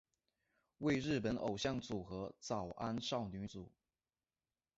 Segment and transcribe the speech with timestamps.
[0.79, 3.71] 为日本偶像组合早安少女组。